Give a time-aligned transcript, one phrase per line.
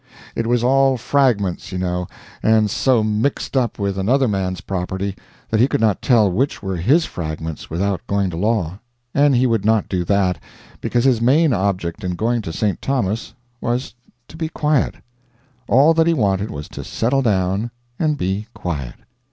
[0.35, 2.07] It was all fragments, you know,
[2.41, 5.15] and so mixed up with another man's property
[5.51, 8.79] that he could not tell which were his fragments without going to law;
[9.13, 10.39] and he would not do that,
[10.81, 12.81] because his main object in going to St.
[12.81, 13.93] Thomas was
[14.27, 14.95] to be quiet.
[15.67, 18.95] All that he wanted was to settle down and be quiet.